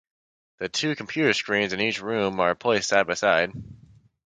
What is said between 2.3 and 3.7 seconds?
are placed side by side.